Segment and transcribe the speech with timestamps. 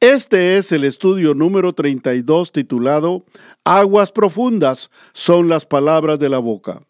[0.00, 3.26] Este es el estudio número 32 titulado
[3.64, 6.80] Aguas profundas son las palabras de la boca.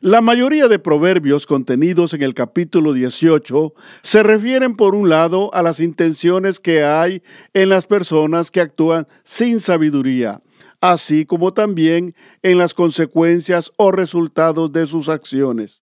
[0.00, 5.60] La mayoría de proverbios contenidos en el capítulo 18 se refieren por un lado a
[5.60, 7.22] las intenciones que hay
[7.52, 10.40] en las personas que actúan sin sabiduría,
[10.80, 15.82] así como también en las consecuencias o resultados de sus acciones.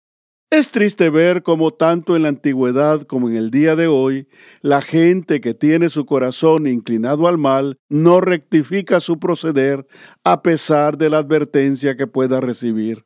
[0.54, 4.28] Es triste ver cómo tanto en la antigüedad como en el día de hoy,
[4.62, 9.88] la gente que tiene su corazón inclinado al mal no rectifica su proceder
[10.24, 13.04] a pesar de la advertencia que pueda recibir.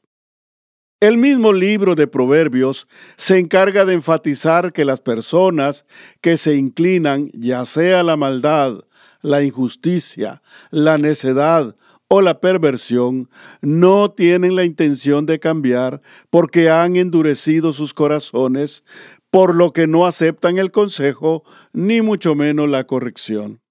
[1.00, 2.86] El mismo libro de Proverbios
[3.16, 5.86] se encarga de enfatizar que las personas
[6.20, 8.80] que se inclinan ya sea la maldad,
[9.22, 11.78] la injusticia, la necedad
[12.10, 13.30] o la perversión
[13.62, 18.84] no tienen la intención de cambiar porque han endurecido sus corazones,
[19.30, 23.62] por lo que no aceptan el consejo ni mucho menos la corrección.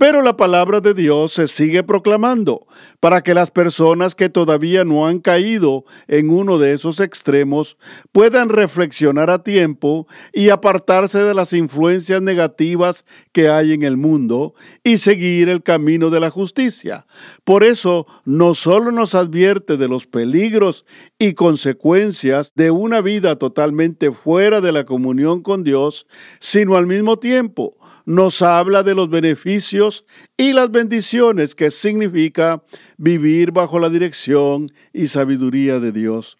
[0.00, 2.66] Pero la palabra de Dios se sigue proclamando
[3.00, 7.76] para que las personas que todavía no han caído en uno de esos extremos
[8.10, 14.54] puedan reflexionar a tiempo y apartarse de las influencias negativas que hay en el mundo
[14.82, 17.04] y seguir el camino de la justicia.
[17.44, 20.86] Por eso no solo nos advierte de los peligros
[21.18, 26.06] y consecuencias de una vida totalmente fuera de la comunión con Dios,
[26.38, 27.76] sino al mismo tiempo
[28.10, 30.04] nos habla de los beneficios
[30.36, 32.60] y las bendiciones que significa
[32.96, 36.36] vivir bajo la dirección y sabiduría de Dios.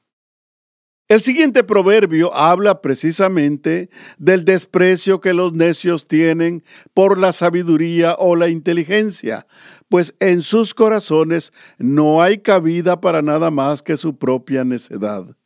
[1.07, 8.35] El siguiente proverbio habla precisamente del desprecio que los necios tienen por la sabiduría o
[8.35, 9.47] la inteligencia,
[9.89, 15.37] pues en sus corazones no hay cabida para nada más que su propia necedad.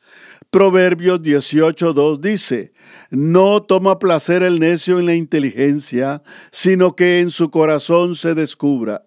[0.50, 2.72] Proverbios 18.2 dice,
[3.10, 9.04] No toma placer el necio en la inteligencia, sino que en su corazón se descubra.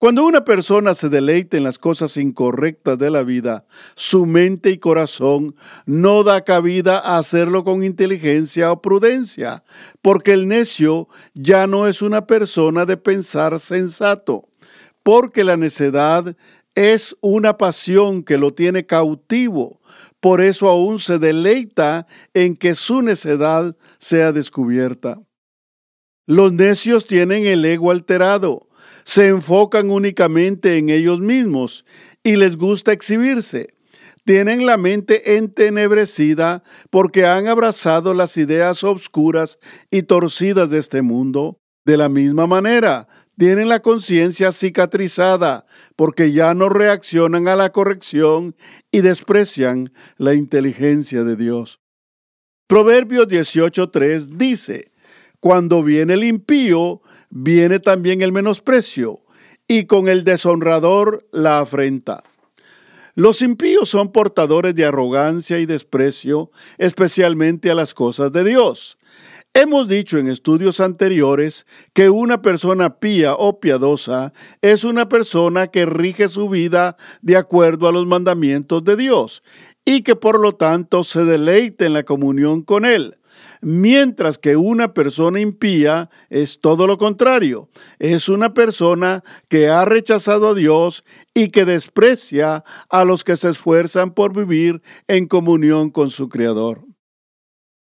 [0.00, 3.66] Cuando una persona se deleita en las cosas incorrectas de la vida,
[3.96, 9.62] su mente y corazón no da cabida a hacerlo con inteligencia o prudencia,
[10.00, 14.48] porque el necio ya no es una persona de pensar sensato,
[15.02, 16.34] porque la necedad
[16.74, 19.80] es una pasión que lo tiene cautivo,
[20.20, 25.20] por eso aún se deleita en que su necedad sea descubierta.
[26.26, 28.68] Los necios tienen el ego alterado,
[29.04, 31.84] se enfocan únicamente en ellos mismos
[32.22, 33.74] y les gusta exhibirse.
[34.24, 39.58] Tienen la mente entenebrecida porque han abrazado las ideas obscuras
[39.90, 41.58] y torcidas de este mundo.
[41.84, 43.08] De la misma manera,
[43.40, 45.64] tienen la conciencia cicatrizada
[45.96, 48.54] porque ya no reaccionan a la corrección
[48.92, 51.80] y desprecian la inteligencia de Dios.
[52.66, 54.92] Proverbios 18.3 dice,
[55.40, 57.00] Cuando viene el impío,
[57.30, 59.22] viene también el menosprecio,
[59.66, 62.22] y con el deshonrador la afrenta.
[63.14, 68.98] Los impíos son portadores de arrogancia y desprecio, especialmente a las cosas de Dios.
[69.52, 75.86] Hemos dicho en estudios anteriores que una persona pía o piadosa es una persona que
[75.86, 79.42] rige su vida de acuerdo a los mandamientos de Dios
[79.84, 83.18] y que por lo tanto se deleite en la comunión con Él.
[83.60, 87.68] Mientras que una persona impía es todo lo contrario,
[87.98, 93.48] es una persona que ha rechazado a Dios y que desprecia a los que se
[93.48, 96.89] esfuerzan por vivir en comunión con su Creador.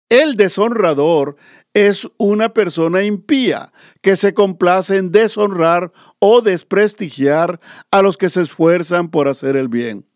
[0.09, 1.35] El deshonrador
[1.75, 3.71] es una persona impía
[4.01, 7.59] que se complace en deshonrar o desprestigiar
[7.91, 10.07] a los que se esfuerzan por hacer el bien.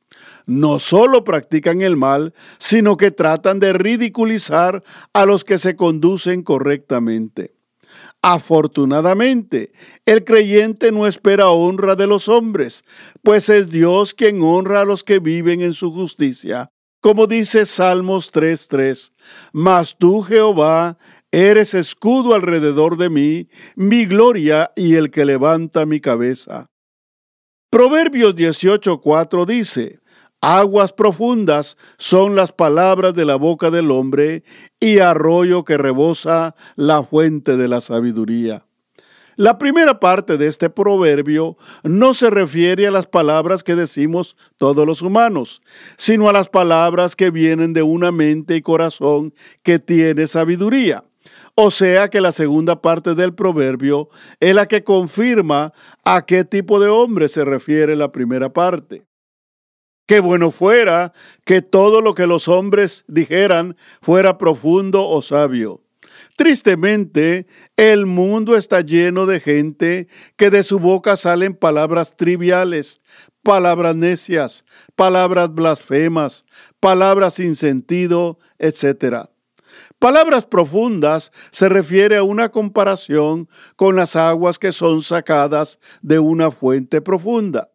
[0.47, 4.81] No solo practican el mal, sino que tratan de ridiculizar
[5.13, 7.53] a los que se conducen correctamente.
[8.23, 9.73] Afortunadamente,
[10.07, 12.83] el creyente no espera honra de los hombres,
[13.21, 16.72] pues es Dios quien honra a los que viven en su justicia
[17.03, 19.11] como dice Salmos 3:3,
[19.51, 20.97] Mas tú, Jehová,
[21.33, 26.71] eres escudo alrededor de mí, mi gloria y el que levanta mi cabeza.
[27.69, 29.99] Proverbios 18:4 dice,
[30.39, 34.43] Aguas profundas son las palabras de la boca del hombre
[34.79, 38.65] y arroyo que rebosa la fuente de la sabiduría.
[39.35, 44.85] La primera parte de este proverbio no se refiere a las palabras que decimos todos
[44.85, 45.61] los humanos,
[45.97, 49.33] sino a las palabras que vienen de una mente y corazón
[49.63, 51.03] que tiene sabiduría.
[51.55, 54.09] O sea que la segunda parte del proverbio
[54.39, 59.05] es la que confirma a qué tipo de hombre se refiere la primera parte.
[60.05, 61.13] Qué bueno fuera
[61.45, 65.81] que todo lo que los hombres dijeran fuera profundo o sabio.
[66.35, 67.45] Tristemente,
[67.77, 73.01] el mundo está lleno de gente que de su boca salen palabras triviales,
[73.43, 74.65] palabras necias,
[74.95, 76.45] palabras blasfemas,
[76.79, 79.27] palabras sin sentido, etc.
[79.99, 86.49] Palabras profundas se refiere a una comparación con las aguas que son sacadas de una
[86.49, 87.72] fuente profunda.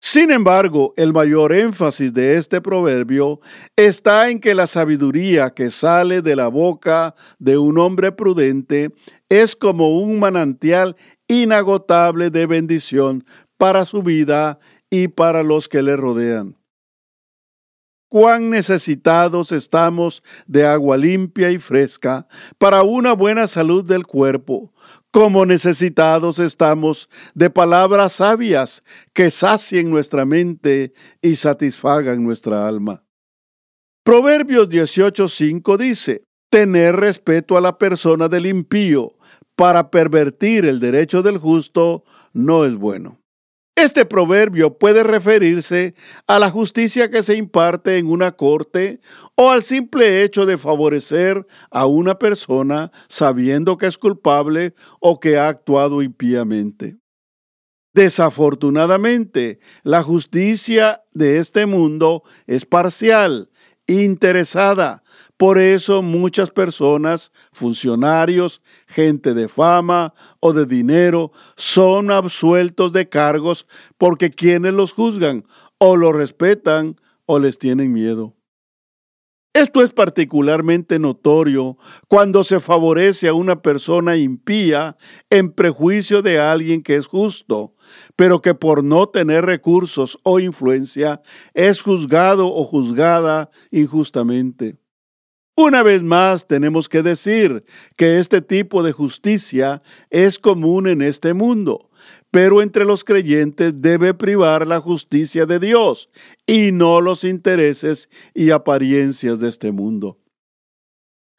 [0.00, 3.40] Sin embargo, el mayor énfasis de este proverbio
[3.76, 8.90] está en que la sabiduría que sale de la boca de un hombre prudente
[9.28, 10.96] es como un manantial
[11.28, 13.24] inagotable de bendición
[13.56, 14.58] para su vida
[14.90, 16.55] y para los que le rodean.
[18.18, 22.26] Cuán necesitados estamos de agua limpia y fresca
[22.56, 24.72] para una buena salud del cuerpo,
[25.10, 28.82] como necesitados estamos de palabras sabias
[29.12, 33.04] que sacien nuestra mente y satisfagan nuestra alma.
[34.02, 39.12] Proverbios 18:5 dice, tener respeto a la persona del impío
[39.56, 42.02] para pervertir el derecho del justo
[42.32, 43.20] no es bueno.
[43.76, 45.94] Este proverbio puede referirse
[46.26, 49.00] a la justicia que se imparte en una corte
[49.34, 55.36] o al simple hecho de favorecer a una persona sabiendo que es culpable o que
[55.36, 56.96] ha actuado impíamente.
[57.92, 63.50] Desafortunadamente, la justicia de este mundo es parcial,
[63.86, 65.02] interesada,
[65.36, 73.66] por eso muchas personas, funcionarios, gente de fama o de dinero, son absueltos de cargos
[73.98, 75.44] porque quienes los juzgan
[75.78, 78.35] o los respetan o les tienen miedo.
[79.56, 84.98] Esto es particularmente notorio cuando se favorece a una persona impía
[85.30, 87.74] en prejuicio de alguien que es justo,
[88.16, 91.22] pero que por no tener recursos o influencia
[91.54, 94.76] es juzgado o juzgada injustamente.
[95.56, 97.64] Una vez más tenemos que decir
[97.96, 101.88] que este tipo de justicia es común en este mundo,
[102.30, 106.10] pero entre los creyentes debe privar la justicia de Dios
[106.46, 110.18] y no los intereses y apariencias de este mundo.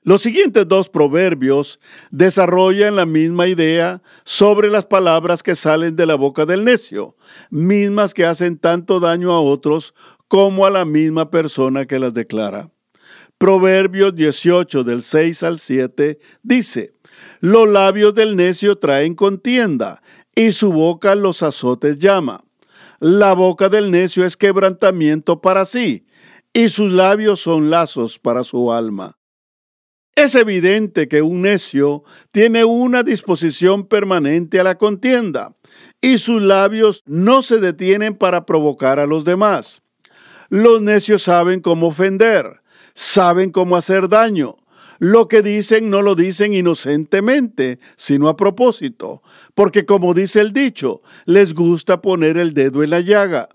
[0.07, 1.81] Los siguientes dos proverbios
[2.11, 7.17] desarrollan la misma idea sobre las palabras que salen de la boca del necio,
[7.49, 9.93] mismas que hacen tanto daño a otros
[10.29, 12.71] como a la misma persona que las declara.
[13.37, 16.93] Proverbios 18 del 6 al 7 dice,
[17.41, 20.01] Los labios del necio traen contienda,
[20.37, 22.43] y su boca los azotes llama.
[22.99, 26.05] La boca del necio es quebrantamiento para sí,
[26.53, 29.17] y sus labios son lazos para su alma.
[30.15, 35.55] Es evidente que un necio tiene una disposición permanente a la contienda,
[36.01, 39.81] y sus labios no se detienen para provocar a los demás.
[40.49, 42.61] Los necios saben cómo ofender,
[42.93, 44.55] saben cómo hacer daño.
[44.99, 49.21] Lo que dicen no lo dicen inocentemente, sino a propósito,
[49.53, 53.49] porque como dice el dicho, les gusta poner el dedo en la llaga.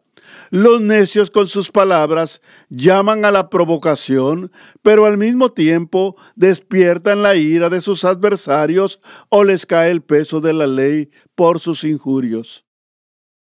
[0.51, 4.53] Los necios con sus palabras llaman a la provocación,
[4.83, 10.41] pero al mismo tiempo despiertan la ira de sus adversarios o les cae el peso
[10.41, 12.65] de la ley por sus injurios.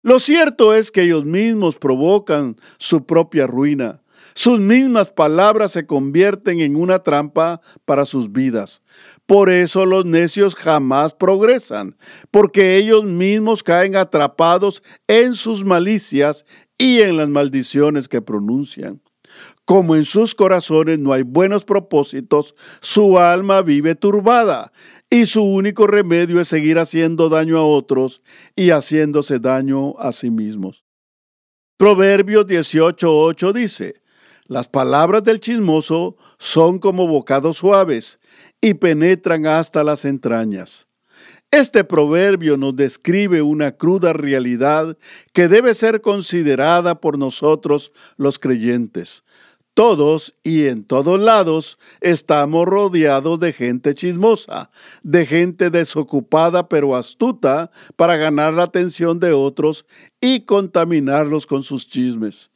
[0.01, 4.02] Lo cierto es que ellos mismos provocan su propia ruina.
[4.35, 8.81] Sus mismas palabras se convierten en una trampa para sus vidas.
[9.25, 11.95] Por eso los necios jamás progresan,
[12.31, 16.45] porque ellos mismos caen atrapados en sus malicias
[16.77, 19.01] y en las maldiciones que pronuncian.
[19.65, 24.73] Como en sus corazones no hay buenos propósitos, su alma vive turbada
[25.09, 28.21] y su único remedio es seguir haciendo daño a otros
[28.55, 30.83] y haciéndose daño a sí mismos.
[31.77, 34.02] Proverbios 18:8 dice,
[34.47, 38.19] las palabras del chismoso son como bocados suaves
[38.61, 40.87] y penetran hasta las entrañas.
[41.51, 44.97] Este proverbio nos describe una cruda realidad
[45.33, 49.23] que debe ser considerada por nosotros los creyentes.
[49.75, 54.69] Todos y en todos lados estamos rodeados de gente chismosa,
[55.01, 59.85] de gente desocupada pero astuta para ganar la atención de otros
[60.21, 62.52] y contaminarlos con sus chismes.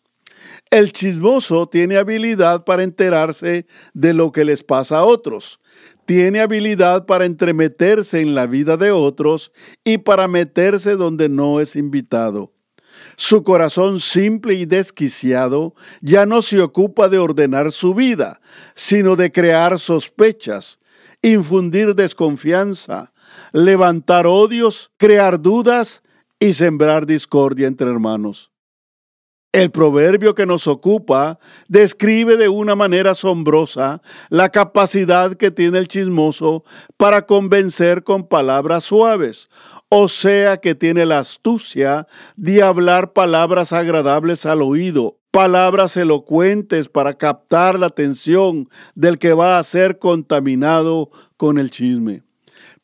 [0.69, 5.59] El chismoso tiene habilidad para enterarse de lo que les pasa a otros.
[6.05, 9.51] tiene habilidad para entremeterse en la vida de otros
[9.83, 12.53] y para meterse donde no es invitado.
[13.17, 18.39] Su corazón simple y desquiciado ya no se ocupa de ordenar su vida,
[18.73, 20.79] sino de crear sospechas,
[21.21, 23.11] infundir desconfianza,
[23.51, 26.03] levantar odios, crear dudas
[26.39, 28.49] y sembrar discordia entre hermanos.
[29.53, 35.87] El proverbio que nos ocupa describe de una manera asombrosa la capacidad que tiene el
[35.87, 36.63] chismoso
[36.97, 39.49] para convencer con palabras suaves,
[39.89, 47.13] o sea que tiene la astucia de hablar palabras agradables al oído, palabras elocuentes para
[47.13, 52.23] captar la atención del que va a ser contaminado con el chisme.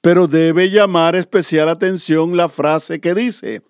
[0.01, 3.63] Pero debe llamar especial atención la frase que dice,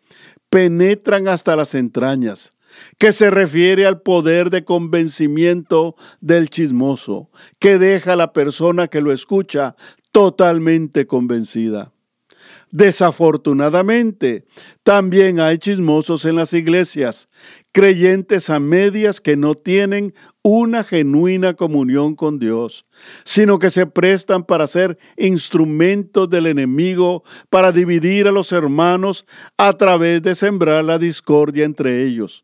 [0.50, 2.54] penetran hasta las entrañas,
[2.98, 9.02] que se refiere al poder de convencimiento del chismoso, que deja a la persona que
[9.02, 9.76] lo escucha
[10.12, 11.94] totalmente convencida.
[12.72, 14.46] Desafortunadamente,
[14.82, 17.30] también hay chismosos en las iglesias,
[17.72, 22.88] creyentes a medias que no tienen una genuina comunión con Dios,
[23.26, 29.26] sino que se prestan para ser instrumentos del enemigo, para dividir a los hermanos
[29.56, 32.44] a través de sembrar la discordia entre ellos.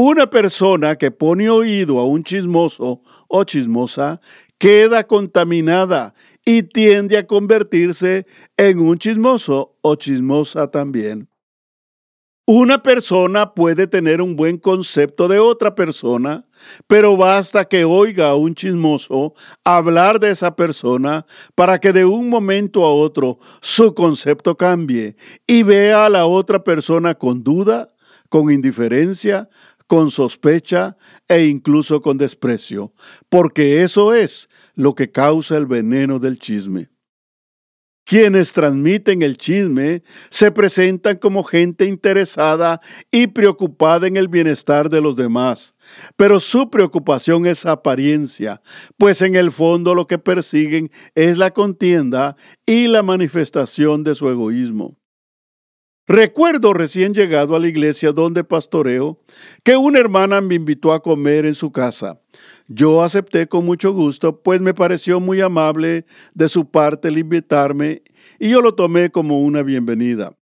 [0.00, 4.20] Una persona que pone oído a un chismoso o chismosa
[4.56, 6.14] queda contaminada
[6.44, 8.24] y tiende a convertirse
[8.56, 11.28] en un chismoso o chismosa también.
[12.46, 16.46] Una persona puede tener un buen concepto de otra persona,
[16.86, 21.26] pero basta que oiga a un chismoso hablar de esa persona
[21.56, 26.62] para que de un momento a otro su concepto cambie y vea a la otra
[26.62, 27.88] persona con duda,
[28.28, 29.48] con indiferencia,
[29.88, 32.92] con sospecha e incluso con desprecio,
[33.28, 36.90] porque eso es lo que causa el veneno del chisme.
[38.04, 42.80] Quienes transmiten el chisme se presentan como gente interesada
[43.10, 45.74] y preocupada en el bienestar de los demás,
[46.16, 48.62] pero su preocupación es apariencia,
[48.96, 54.28] pues en el fondo lo que persiguen es la contienda y la manifestación de su
[54.30, 54.98] egoísmo.
[56.08, 59.20] Recuerdo recién llegado a la iglesia donde pastoreo
[59.62, 62.18] que una hermana me invitó a comer en su casa.
[62.66, 68.02] Yo acepté con mucho gusto, pues me pareció muy amable de su parte el invitarme
[68.38, 70.32] y yo lo tomé como una bienvenida.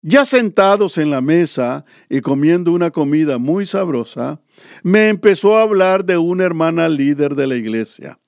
[0.00, 4.40] Ya sentados en la mesa y comiendo una comida muy sabrosa,
[4.84, 8.20] me empezó a hablar de una hermana líder de la iglesia.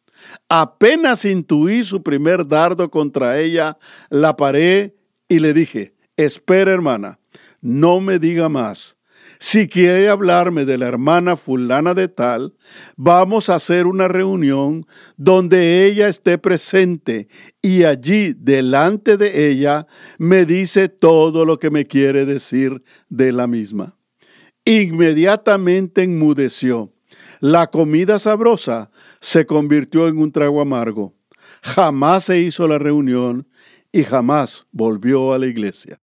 [0.48, 3.78] Apenas intuí su primer dardo contra ella,
[4.08, 4.96] la paré
[5.28, 7.18] y le dije, Espera, hermana,
[7.62, 8.98] no me diga más.
[9.38, 12.54] Si quiere hablarme de la hermana fulana de tal,
[12.94, 14.84] vamos a hacer una reunión
[15.16, 17.28] donde ella esté presente
[17.62, 19.86] y allí, delante de ella,
[20.18, 23.96] me dice todo lo que me quiere decir de la misma.
[24.66, 26.92] Inmediatamente enmudeció.
[27.40, 31.14] La comida sabrosa se convirtió en un trago amargo.
[31.62, 33.48] Jamás se hizo la reunión
[33.90, 35.98] y jamás volvió a la iglesia.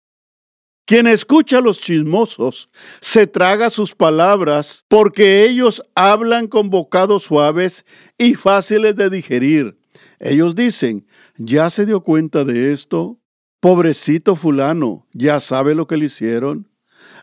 [0.87, 2.69] Quien escucha a los chismosos
[3.01, 7.87] se traga sus palabras porque ellos hablan con bocados suaves
[8.19, 9.79] y fáciles de digerir.
[10.21, 11.07] Ellos dicen,
[11.39, 13.19] ¿ya se dio cuenta de esto?
[13.61, 16.69] Pobrecito fulano, ¿ya sabe lo que le hicieron?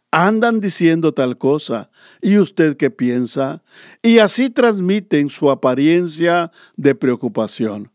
[0.09, 3.63] Andan diciendo tal cosa, ¿y usted qué piensa?
[4.01, 7.91] Y así transmiten su apariencia de preocupación.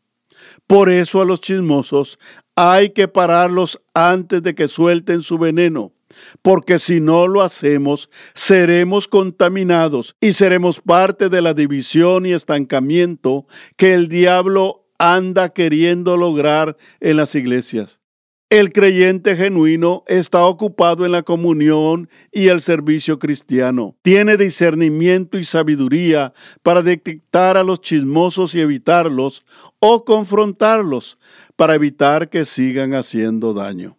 [0.66, 2.18] Por eso a los chismosos
[2.56, 5.92] hay que pararlos antes de que suelten su veneno,
[6.40, 13.46] porque si no lo hacemos, seremos contaminados y seremos parte de la división y estancamiento
[13.76, 18.00] que el diablo anda queriendo lograr en las iglesias.
[18.48, 23.96] El creyente genuino está ocupado en la comunión y el servicio cristiano.
[24.02, 26.32] Tiene discernimiento y sabiduría
[26.62, 29.44] para detectar a los chismosos y evitarlos
[29.80, 31.18] o confrontarlos
[31.56, 33.96] para evitar que sigan haciendo daño.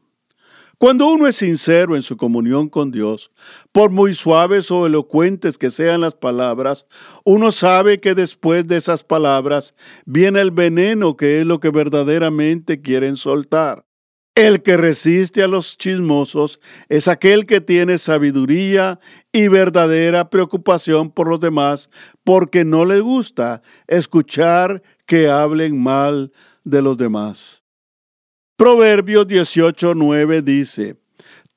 [0.80, 3.32] Cuando uno es sincero en su comunión con Dios,
[3.72, 6.86] por muy suaves o elocuentes que sean las palabras,
[7.24, 9.74] uno sabe que después de esas palabras
[10.06, 13.88] viene el veneno que es lo que verdaderamente quieren soltar.
[14.36, 16.60] El que resiste a los chismosos
[16.90, 19.00] es aquel que tiene sabiduría
[19.32, 21.90] y verdadera preocupación por los demás
[22.24, 26.32] porque no le gusta escuchar que hablen mal
[26.70, 27.64] de los demás.
[28.58, 30.98] Proverbios 18:9 dice,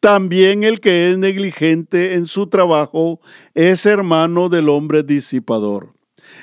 [0.00, 3.20] también el que es negligente en su trabajo
[3.54, 5.94] es hermano del hombre disipador.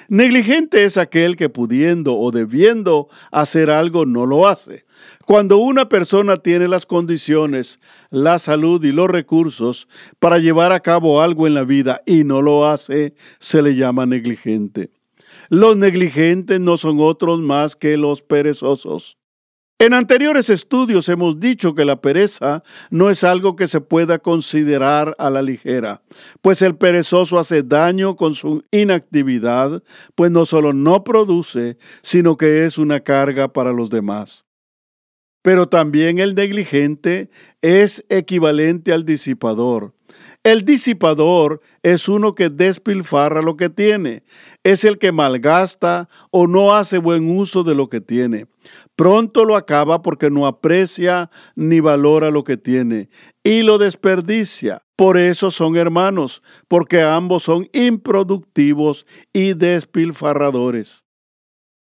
[0.10, 4.86] Negligente es aquel que pudiendo o debiendo hacer algo no lo hace.
[5.26, 9.88] Cuando una persona tiene las condiciones, la salud y los recursos
[10.20, 14.06] para llevar a cabo algo en la vida y no lo hace, se le llama
[14.06, 14.92] negligente.
[15.50, 19.18] Los negligentes no son otros más que los perezosos.
[19.80, 25.16] En anteriores estudios hemos dicho que la pereza no es algo que se pueda considerar
[25.20, 26.01] a la ligera,
[26.42, 29.84] pues el perezoso hace daño con su inactividad,
[30.16, 34.48] pues no solo no produce, sino que es una carga para los demás.
[35.44, 37.30] Pero también el negligente
[37.62, 39.94] es equivalente al disipador,
[40.44, 44.24] el disipador es uno que despilfarra lo que tiene,
[44.63, 48.48] es el que malgasta o no hace buen uso de lo que tiene.
[48.96, 53.10] Pronto lo acaba porque no aprecia ni valora lo que tiene
[53.44, 54.84] y lo desperdicia.
[54.96, 61.07] Por eso son hermanos, porque ambos son improductivos y despilfarradores.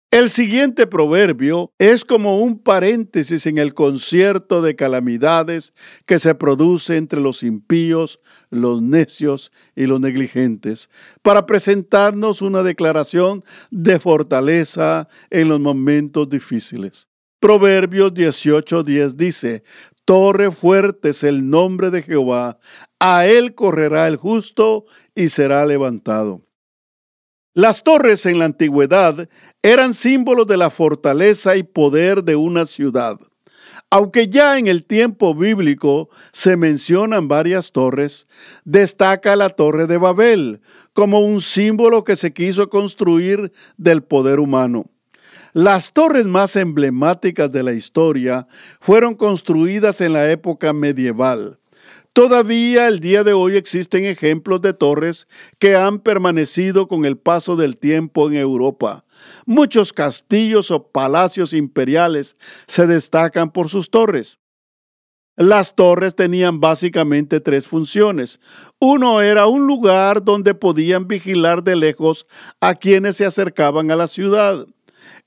[0.09, 5.73] El siguiente proverbio es como un paréntesis en el concierto de calamidades
[6.05, 10.89] que se produce entre los impíos, los necios y los negligentes,
[11.21, 17.09] para presentarnos una declaración de fortaleza en los momentos difíciles.
[17.41, 19.63] Proverbios 18:10 dice,
[20.05, 22.59] Torre fuerte es el nombre de Jehová,
[22.97, 24.85] a él correrá el justo
[25.15, 26.46] y será levantado.
[27.57, 29.29] Las torres en la antigüedad
[29.63, 33.19] eran símbolos de la fortaleza y poder de una ciudad.
[33.89, 38.27] Aunque ya en el tiempo bíblico se mencionan varias torres,
[38.63, 40.61] destaca la torre de Babel
[40.93, 44.91] como un símbolo que se quiso construir del poder humano.
[45.51, 48.45] Las torres más emblemáticas de la historia
[48.79, 51.57] fueron construidas en la época medieval.
[52.17, 55.27] Todavía el día de hoy existen ejemplos de torres
[55.59, 59.05] que han permanecido con el paso del tiempo en Europa.
[59.45, 64.39] Muchos castillos o palacios imperiales se destacan por sus torres.
[65.35, 68.39] Las torres tenían básicamente tres funciones.
[68.79, 72.25] Uno era un lugar donde podían vigilar de lejos
[72.59, 74.65] a quienes se acercaban a la ciudad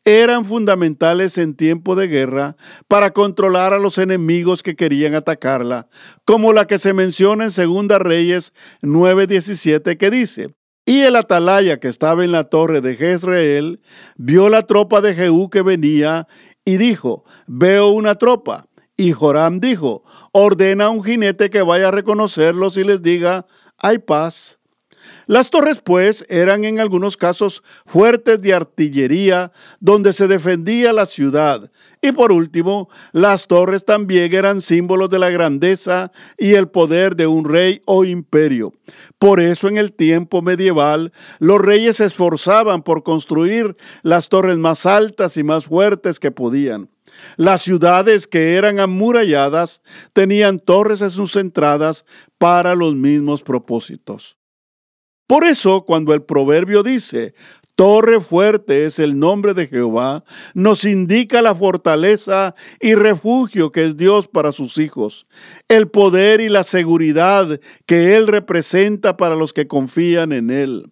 [0.04, 2.56] eran fundamentales en tiempo de guerra
[2.88, 5.88] para controlar a los enemigos que querían atacarla,
[6.24, 10.54] como la que se menciona en Segunda Reyes 9:17 que dice:
[10.86, 13.80] y el atalaya que estaba en la torre de Jezreel
[14.16, 16.26] vio la tropa de Jehú que venía
[16.64, 18.66] y dijo: Veo una tropa.
[18.96, 23.46] Y Joram dijo: Ordena a un jinete que vaya a reconocerlos y les diga:
[23.78, 24.59] Hay paz.
[25.30, 31.70] Las torres, pues, eran en algunos casos fuertes de artillería donde se defendía la ciudad.
[32.02, 37.28] Y por último, las torres también eran símbolos de la grandeza y el poder de
[37.28, 38.72] un rey o imperio.
[39.20, 44.84] Por eso en el tiempo medieval los reyes se esforzaban por construir las torres más
[44.84, 46.90] altas y más fuertes que podían.
[47.36, 49.80] Las ciudades que eran amuralladas
[50.12, 52.04] tenían torres en sus entradas
[52.36, 54.39] para los mismos propósitos.
[55.30, 57.34] Por eso, cuando el proverbio dice,
[57.76, 63.96] Torre fuerte es el nombre de Jehová, nos indica la fortaleza y refugio que es
[63.96, 65.28] Dios para sus hijos,
[65.68, 70.90] el poder y la seguridad que Él representa para los que confían en Él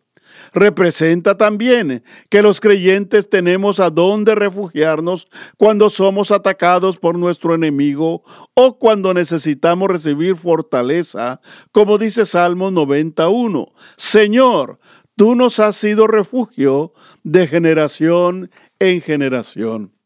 [0.53, 8.23] representa también que los creyentes tenemos a dónde refugiarnos cuando somos atacados por nuestro enemigo
[8.55, 11.41] o cuando necesitamos recibir fortaleza,
[11.73, 13.73] como dice Salmo 91.
[13.97, 14.79] Señor,
[15.17, 16.93] tú nos has sido refugio
[17.25, 19.98] de generación en generación.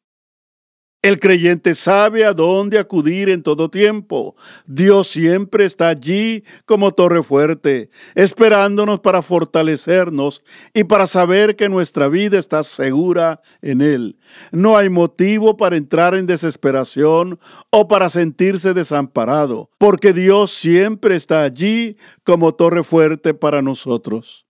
[1.02, 4.36] El creyente sabe a dónde acudir en todo tiempo.
[4.66, 12.06] Dios siempre está allí como torre fuerte, esperándonos para fortalecernos y para saber que nuestra
[12.06, 14.16] vida está segura en Él.
[14.52, 21.42] No hay motivo para entrar en desesperación o para sentirse desamparado, porque Dios siempre está
[21.42, 24.46] allí como torre fuerte para nosotros.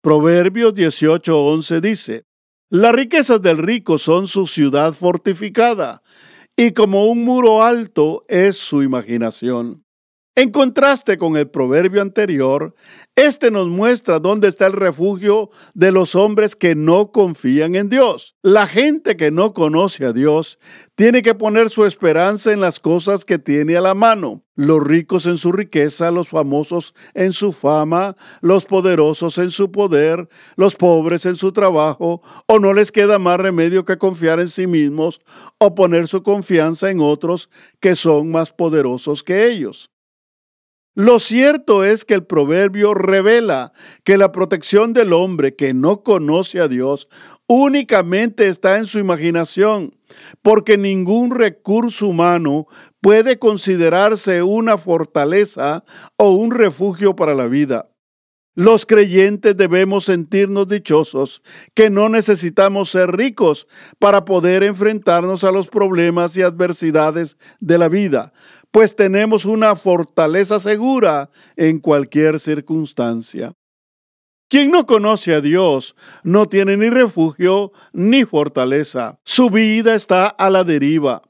[0.00, 2.29] Proverbios 18:11 dice,
[2.70, 6.02] las riquezas del rico son su ciudad fortificada,
[6.56, 9.84] y como un muro alto es su imaginación.
[10.40, 12.74] En contraste con el proverbio anterior,
[13.14, 18.36] este nos muestra dónde está el refugio de los hombres que no confían en Dios.
[18.40, 20.58] La gente que no conoce a Dios
[20.94, 24.42] tiene que poner su esperanza en las cosas que tiene a la mano.
[24.54, 30.26] Los ricos en su riqueza, los famosos en su fama, los poderosos en su poder,
[30.56, 34.66] los pobres en su trabajo, o no les queda más remedio que confiar en sí
[34.66, 35.20] mismos
[35.58, 39.90] o poner su confianza en otros que son más poderosos que ellos.
[41.00, 43.72] Lo cierto es que el proverbio revela
[44.04, 47.08] que la protección del hombre que no conoce a Dios
[47.46, 49.96] únicamente está en su imaginación,
[50.42, 52.66] porque ningún recurso humano
[53.00, 55.84] puede considerarse una fortaleza
[56.18, 57.88] o un refugio para la vida.
[58.56, 61.40] Los creyentes debemos sentirnos dichosos,
[61.72, 63.66] que no necesitamos ser ricos
[63.98, 68.34] para poder enfrentarnos a los problemas y adversidades de la vida,
[68.70, 73.52] pues tenemos una fortaleza segura en cualquier circunstancia.
[74.48, 79.20] Quien no conoce a Dios no tiene ni refugio ni fortaleza.
[79.24, 81.22] Su vida está a la deriva.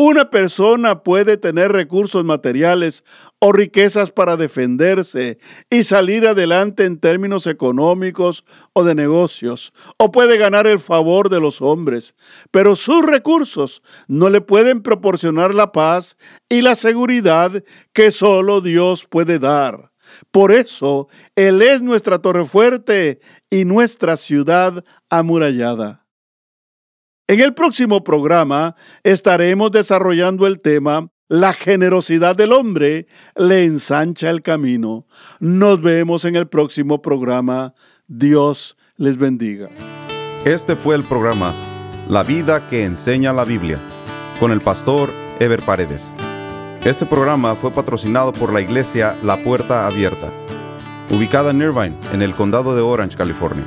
[0.00, 3.02] Una persona puede tener recursos materiales
[3.40, 5.38] o riquezas para defenderse
[5.70, 11.40] y salir adelante en términos económicos o de negocios, o puede ganar el favor de
[11.40, 12.14] los hombres,
[12.52, 16.16] pero sus recursos no le pueden proporcionar la paz
[16.48, 19.90] y la seguridad que solo Dios puede dar.
[20.30, 23.18] Por eso, Él es nuestra torre fuerte
[23.50, 26.07] y nuestra ciudad amurallada.
[27.30, 34.40] En el próximo programa estaremos desarrollando el tema La generosidad del hombre le ensancha el
[34.40, 35.06] camino.
[35.38, 37.74] Nos vemos en el próximo programa.
[38.06, 39.68] Dios les bendiga.
[40.46, 41.54] Este fue el programa
[42.08, 43.78] La vida que enseña la Biblia
[44.40, 46.10] con el pastor Ever Paredes.
[46.82, 50.32] Este programa fue patrocinado por la iglesia La Puerta Abierta,
[51.10, 53.66] ubicada en Irvine, en el condado de Orange, California.